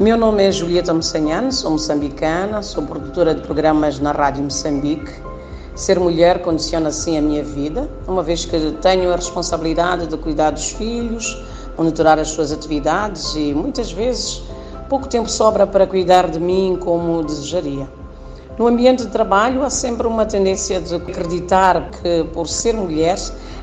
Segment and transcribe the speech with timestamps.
[0.00, 5.12] Meu nome é Julieta Moçanhano, sou moçambicana, sou produtora de programas na Rádio Moçambique.
[5.74, 10.52] Ser mulher condiciona assim a minha vida, uma vez que tenho a responsabilidade de cuidar
[10.52, 11.38] dos filhos,
[11.76, 14.42] monitorar as suas atividades e muitas vezes
[14.88, 17.86] pouco tempo sobra para cuidar de mim como desejaria.
[18.58, 23.18] No ambiente de trabalho há sempre uma tendência de acreditar que, por ser mulher,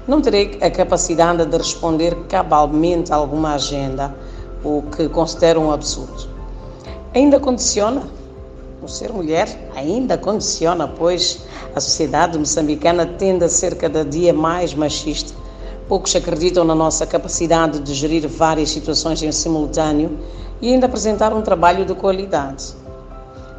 [0.07, 4.15] não terei a capacidade de responder cabalmente a alguma agenda,
[4.63, 6.29] o que considero um absurdo.
[7.13, 8.03] Ainda condiciona?
[8.81, 11.39] O ser mulher ainda condiciona, pois
[11.75, 15.33] a sociedade moçambicana tende a ser cada dia mais machista.
[15.87, 20.19] Poucos acreditam na nossa capacidade de gerir várias situações em simultâneo
[20.61, 22.75] e ainda apresentar um trabalho de qualidade.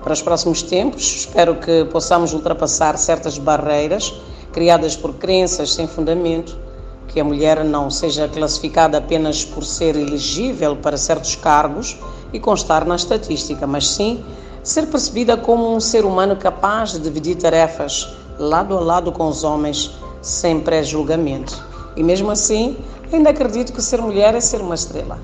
[0.03, 4.15] Para os próximos tempos, espero que possamos ultrapassar certas barreiras
[4.53, 6.59] criadas por crenças sem fundamento,
[7.19, 11.99] que a mulher não seja classificada apenas por ser elegível para certos cargos
[12.33, 14.25] e constar na estatística, mas sim
[14.63, 18.09] ser percebida como um ser humano capaz de dividir tarefas
[18.39, 19.91] lado a lado com os homens
[20.23, 21.61] sem pré-julgamento.
[21.97, 22.77] E mesmo assim,
[23.13, 25.19] ainda acredito que ser mulher é ser uma estrela.